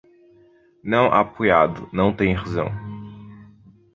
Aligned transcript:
Não 0.83 1.13
apoiado, 1.13 1.87
não 1.93 2.11
tem 2.11 2.33
razão. 2.33 2.65